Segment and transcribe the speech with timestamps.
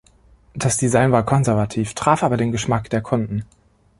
[0.55, 3.45] Das Design war konservativ, traf aber den Geschmack der Kunden.